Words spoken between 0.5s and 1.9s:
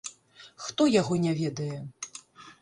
Хто яго не ведае.